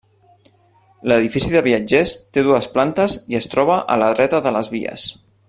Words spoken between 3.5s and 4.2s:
troba a la